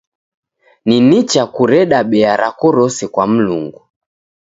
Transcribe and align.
Ni 0.87 0.97
nicha 1.09 1.43
kureda 1.55 1.99
bea 2.09 2.33
rako 2.41 2.67
rose 2.77 3.07
kwa 3.13 3.27
Mlungu. 3.27 3.81